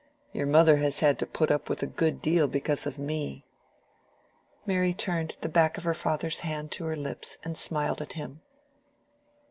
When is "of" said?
2.87-2.97, 5.77-5.83